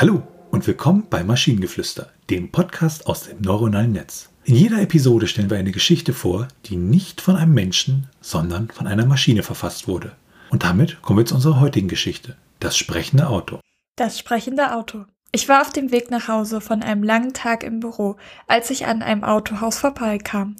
[0.00, 0.22] Hallo
[0.52, 4.30] und willkommen bei Maschinengeflüster, dem Podcast aus dem neuronalen Netz.
[4.44, 8.86] In jeder Episode stellen wir eine Geschichte vor, die nicht von einem Menschen, sondern von
[8.86, 10.12] einer Maschine verfasst wurde.
[10.50, 13.58] Und damit kommen wir zu unserer heutigen Geschichte, das sprechende Auto.
[13.96, 15.04] Das sprechende Auto.
[15.32, 18.86] Ich war auf dem Weg nach Hause von einem langen Tag im Büro, als ich
[18.86, 20.54] an einem Autohaus vorbeikam.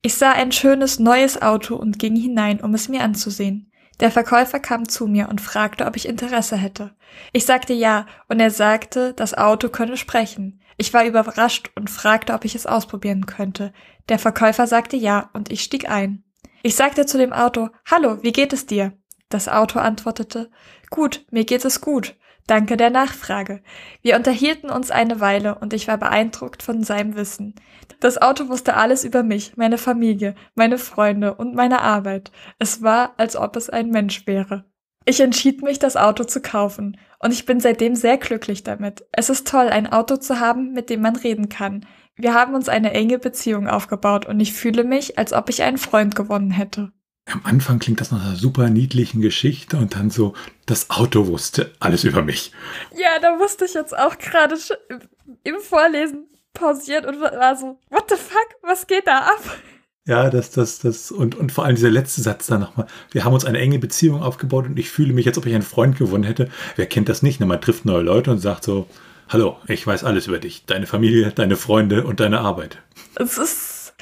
[0.00, 3.67] Ich sah ein schönes neues Auto und ging hinein, um es mir anzusehen.
[4.00, 6.94] Der Verkäufer kam zu mir und fragte, ob ich Interesse hätte.
[7.32, 10.60] Ich sagte ja, und er sagte, das Auto könne sprechen.
[10.76, 13.72] Ich war überrascht und fragte, ob ich es ausprobieren könnte.
[14.08, 16.22] Der Verkäufer sagte ja, und ich stieg ein.
[16.62, 18.92] Ich sagte zu dem Auto, Hallo, wie geht es dir?
[19.28, 20.50] Das Auto antwortete,
[20.90, 22.16] Gut, mir geht es gut.
[22.48, 23.60] Danke der Nachfrage.
[24.00, 27.54] Wir unterhielten uns eine Weile und ich war beeindruckt von seinem Wissen.
[28.00, 32.32] Das Auto wusste alles über mich, meine Familie, meine Freunde und meine Arbeit.
[32.58, 34.64] Es war, als ob es ein Mensch wäre.
[35.04, 39.04] Ich entschied mich, das Auto zu kaufen, und ich bin seitdem sehr glücklich damit.
[39.12, 41.84] Es ist toll, ein Auto zu haben, mit dem man reden kann.
[42.16, 45.78] Wir haben uns eine enge Beziehung aufgebaut und ich fühle mich, als ob ich einen
[45.78, 46.92] Freund gewonnen hätte.
[47.32, 50.34] Am Anfang klingt das nach einer super niedlichen Geschichte und dann so,
[50.66, 52.52] das Auto wusste alles über mich.
[52.96, 54.56] Ja, da wusste ich jetzt auch gerade
[55.44, 59.42] im Vorlesen pausiert und war so, what the fuck, was geht da ab?
[60.06, 62.86] Ja, das, das, das, und, und vor allem dieser letzte Satz da nochmal.
[63.10, 65.62] Wir haben uns eine enge Beziehung aufgebaut und ich fühle mich, als ob ich einen
[65.62, 66.48] Freund gewonnen hätte.
[66.76, 67.40] Wer kennt das nicht?
[67.40, 67.46] Ne?
[67.46, 68.88] Man trifft neue Leute und sagt so,
[69.28, 72.78] hallo, ich weiß alles über dich, deine Familie, deine Freunde und deine Arbeit.
[73.16, 73.94] Es ist,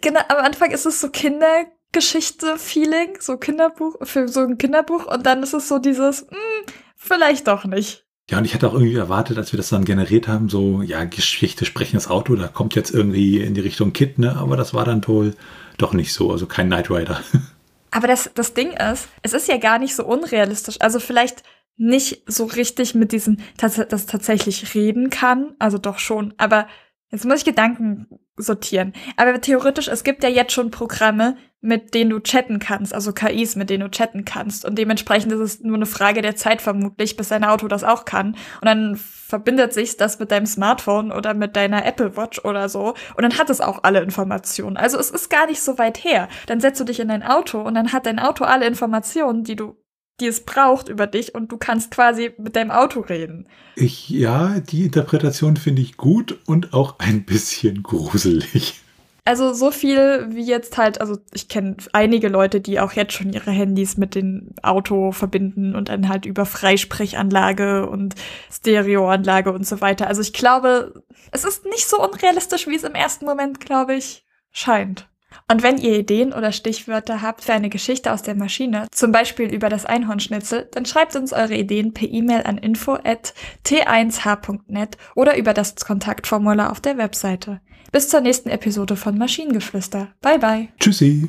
[0.00, 5.24] genau, am Anfang ist es so Kinder, Geschichte-Feeling, so Kinderbuch, für so ein Kinderbuch und
[5.24, 8.04] dann ist es so dieses, mh, hm, vielleicht doch nicht.
[8.30, 11.04] Ja, und ich hatte auch irgendwie erwartet, als wir das dann generiert haben, so, ja,
[11.04, 14.36] Geschichte, sprechendes Auto, da kommt jetzt irgendwie in die Richtung Kit, ne?
[14.36, 15.34] Aber das war dann wohl
[15.76, 17.20] doch nicht so, also kein Knight Rider.
[17.90, 20.76] Aber das, das Ding ist, es ist ja gar nicht so unrealistisch.
[20.80, 21.42] Also vielleicht
[21.76, 26.68] nicht so richtig mit diesem, dass das tatsächlich reden kann, also doch schon, aber
[27.12, 28.06] Jetzt muss ich Gedanken
[28.36, 28.94] sortieren.
[29.16, 33.54] Aber theoretisch, es gibt ja jetzt schon Programme, mit denen du chatten kannst, also KIs,
[33.54, 34.64] mit denen du chatten kannst.
[34.64, 38.04] Und dementsprechend ist es nur eine Frage der Zeit vermutlich, bis dein Auto das auch
[38.04, 38.28] kann.
[38.60, 42.94] Und dann verbindet sich das mit deinem Smartphone oder mit deiner Apple Watch oder so.
[43.14, 44.76] Und dann hat es auch alle Informationen.
[44.76, 46.28] Also es ist gar nicht so weit her.
[46.46, 49.56] Dann setzt du dich in dein Auto und dann hat dein Auto alle Informationen, die
[49.56, 49.76] du
[50.20, 53.46] die es braucht über dich und du kannst quasi mit deinem Auto reden.
[53.76, 58.82] Ich, ja, die Interpretation finde ich gut und auch ein bisschen gruselig.
[59.24, 63.32] Also so viel wie jetzt halt, also ich kenne einige Leute, die auch jetzt schon
[63.32, 68.16] ihre Handys mit dem Auto verbinden und dann halt über Freisprechanlage und
[68.50, 70.08] Stereoanlage und so weiter.
[70.08, 74.26] Also ich glaube, es ist nicht so unrealistisch, wie es im ersten Moment, glaube ich,
[74.50, 75.08] scheint.
[75.50, 79.52] Und wenn ihr Ideen oder Stichwörter habt für eine Geschichte aus der Maschine, zum Beispiel
[79.52, 85.76] über das Einhornschnitzel, dann schreibt uns eure Ideen per E-Mail an info@t1h.net oder über das
[85.76, 87.60] Kontaktformular auf der Webseite.
[87.92, 90.08] Bis zur nächsten Episode von Maschinengeflüster.
[90.22, 90.68] Bye bye.
[90.80, 91.28] Tschüssi.